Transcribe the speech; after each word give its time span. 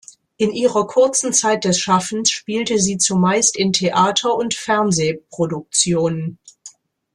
In 0.37 0.51
ihrer 0.51 0.87
kurzen 0.87 1.31
Zeit 1.31 1.63
des 1.63 1.79
Schaffens, 1.79 2.31
spielte 2.31 2.79
sie 2.79 2.97
zumeist 2.97 3.55
in 3.55 3.71
Theater- 3.71 4.33
und 4.33 4.55
Fernsehproduktionen. 4.55 6.39